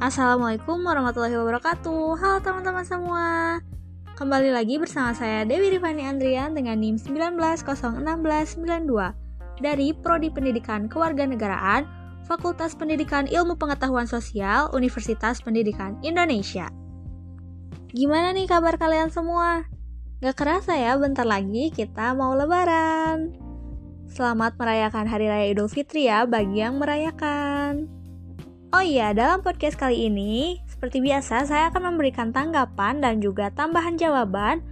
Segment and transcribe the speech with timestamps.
[0.00, 2.16] Assalamualaikum warahmatullahi wabarakatuh.
[2.16, 3.60] Halo teman-teman semua.
[4.16, 11.84] Kembali lagi bersama saya Dewi Rifani Andrian dengan NIM 19011692 dari Prodi Pendidikan Kewarganegaraan
[12.24, 16.72] Fakultas Pendidikan Ilmu Pengetahuan Sosial Universitas Pendidikan Indonesia.
[17.92, 19.68] Gimana nih kabar kalian semua?
[20.24, 23.36] Gak kerasa ya bentar lagi kita mau lebaran.
[24.08, 27.99] Selamat merayakan Hari Raya Idul Fitri ya bagi yang merayakan
[28.70, 33.98] Oh iya, dalam podcast kali ini seperti biasa, saya akan memberikan tanggapan dan juga tambahan
[33.98, 34.62] jawaban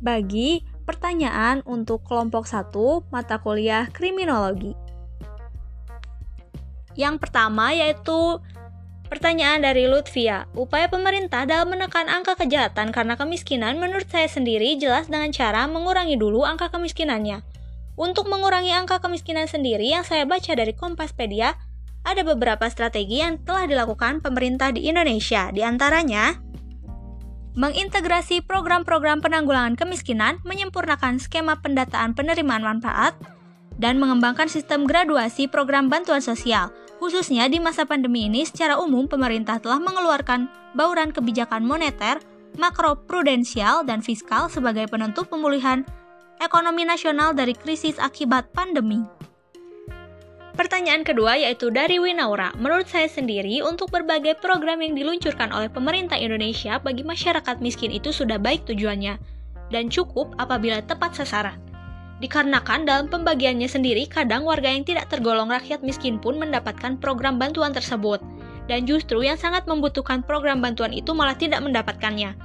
[0.00, 2.72] bagi pertanyaan untuk kelompok 1
[3.12, 4.72] mata kuliah kriminologi.
[6.96, 8.40] Yang pertama yaitu
[9.12, 10.48] pertanyaan dari Lutfia.
[10.56, 16.16] Upaya pemerintah dalam menekan angka kejahatan karena kemiskinan menurut saya sendiri jelas dengan cara mengurangi
[16.16, 17.44] dulu angka kemiskinannya.
[18.00, 21.52] Untuk mengurangi angka kemiskinan sendiri yang saya baca dari Kompaspedia,
[22.02, 26.38] ada beberapa strategi yang telah dilakukan pemerintah di Indonesia, di antaranya
[27.52, 33.12] mengintegrasi program-program penanggulangan kemiskinan, menyempurnakan skema pendataan penerimaan manfaat,
[33.76, 36.72] dan mengembangkan sistem graduasi program bantuan sosial.
[37.02, 42.22] Khususnya di masa pandemi ini, secara umum pemerintah telah mengeluarkan bauran kebijakan moneter,
[42.56, 45.84] makroprudensial, dan fiskal sebagai penentu pemulihan
[46.38, 49.02] ekonomi nasional dari krisis akibat pandemi.
[50.52, 52.52] Pertanyaan kedua yaitu dari Winaura.
[52.60, 58.12] Menurut saya sendiri, untuk berbagai program yang diluncurkan oleh pemerintah Indonesia bagi masyarakat miskin itu
[58.12, 59.16] sudah baik tujuannya
[59.72, 61.56] dan cukup apabila tepat sasaran.
[62.20, 67.74] Dikarenakan dalam pembagiannya sendiri, kadang warga yang tidak tergolong rakyat miskin pun mendapatkan program bantuan
[67.74, 68.22] tersebut,
[68.70, 72.36] dan justru yang sangat membutuhkan program bantuan itu malah tidak mendapatkannya.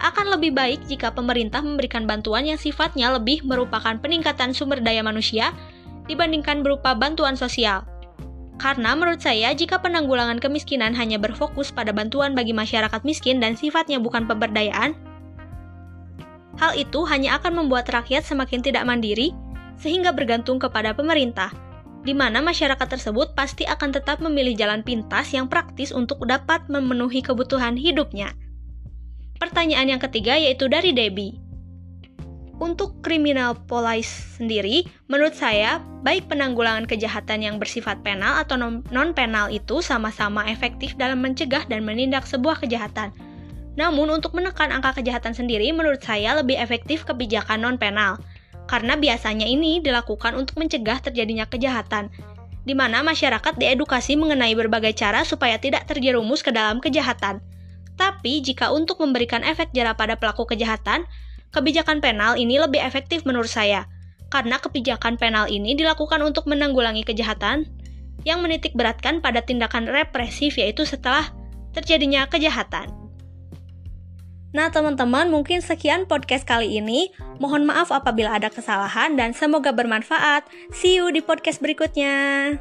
[0.00, 5.52] Akan lebih baik jika pemerintah memberikan bantuan yang sifatnya lebih merupakan peningkatan sumber daya manusia
[6.10, 7.86] dibandingkan berupa bantuan sosial.
[8.60, 13.96] Karena menurut saya, jika penanggulangan kemiskinan hanya berfokus pada bantuan bagi masyarakat miskin dan sifatnya
[13.96, 14.92] bukan pemberdayaan,
[16.60, 19.32] hal itu hanya akan membuat rakyat semakin tidak mandiri,
[19.80, 21.48] sehingga bergantung kepada pemerintah,
[22.04, 27.24] di mana masyarakat tersebut pasti akan tetap memilih jalan pintas yang praktis untuk dapat memenuhi
[27.24, 28.36] kebutuhan hidupnya.
[29.40, 31.39] Pertanyaan yang ketiga yaitu dari Debbie.
[32.60, 38.60] Untuk kriminal police sendiri, menurut saya, baik penanggulangan kejahatan yang bersifat penal atau
[38.92, 43.16] non-penal itu sama-sama efektif dalam mencegah dan menindak sebuah kejahatan.
[43.80, 48.20] Namun, untuk menekan angka kejahatan sendiri, menurut saya lebih efektif kebijakan non-penal,
[48.68, 52.12] karena biasanya ini dilakukan untuk mencegah terjadinya kejahatan,
[52.68, 57.40] di mana masyarakat diedukasi mengenai berbagai cara supaya tidak terjerumus ke dalam kejahatan.
[57.96, 61.08] Tapi, jika untuk memberikan efek jerah pada pelaku kejahatan,
[61.50, 63.90] Kebijakan penal ini lebih efektif menurut saya,
[64.30, 67.66] karena kebijakan penal ini dilakukan untuk menanggulangi kejahatan
[68.22, 71.26] yang menitik beratkan pada tindakan represif yaitu setelah
[71.74, 72.90] terjadinya kejahatan.
[74.50, 77.14] Nah, teman-teman, mungkin sekian podcast kali ini.
[77.38, 80.42] Mohon maaf apabila ada kesalahan dan semoga bermanfaat.
[80.74, 82.58] See you di podcast berikutnya.